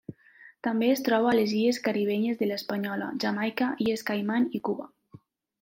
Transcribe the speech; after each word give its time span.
També 0.67 0.87
es 0.93 1.03
troba 1.07 1.29
a 1.31 1.35
les 1.39 1.53
illes 1.57 1.79
caribenyes 1.89 2.41
de 2.41 2.49
l'Espanyola, 2.49 3.13
Jamaica, 3.25 3.71
Illes 3.87 4.07
Caiman 4.11 4.53
i 4.61 4.67
Cuba. 4.71 4.93